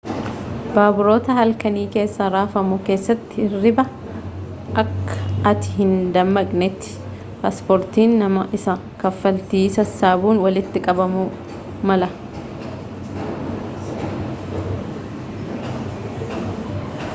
baaburoota 0.75 1.33
halkanii 1.39 1.81
keessa 1.95 2.29
rafamu 2.35 2.77
keessatti 2.87 3.41
hirribaa 3.41 4.23
akka 4.83 5.17
ati 5.51 5.75
hindammaqnetti 5.75 6.95
paaspoortiin 7.43 8.15
nama 8.23 8.45
isa 8.59 8.77
kaffaltii 9.03 9.61
sassaabuun 9.79 10.41
walitti 10.47 10.83
qabamuu 10.87 11.25
mala 11.91 12.11